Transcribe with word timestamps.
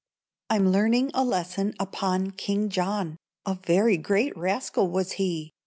I'M 0.49 0.71
learning 0.71 1.11
a 1.13 1.23
lesson 1.23 1.75
upon 1.79 2.31
King 2.31 2.69
John: 2.69 3.17
A 3.45 3.53
very 3.53 3.97
great 3.97 4.35
rascal 4.35 4.87
was 4.89 5.11
he. 5.11 5.51